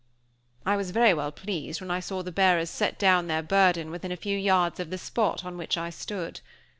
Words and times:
I 0.65 0.77
was 0.77 0.89
very 0.89 1.13
well 1.13 1.31
pleased 1.31 1.79
when 1.79 1.91
I 1.91 1.99
saw 1.99 2.23
the 2.23 2.31
bearers 2.31 2.71
set 2.71 2.97
down 2.97 3.27
their 3.27 3.43
burthen 3.43 3.91
within 3.91 4.11
a 4.11 4.17
few 4.17 4.35
yards 4.35 4.79
of 4.79 4.89
the 4.89 4.97
spot 4.97 5.45
on 5.45 5.57
which 5.57 5.77
I 5.77 5.91
stood. 5.91 6.39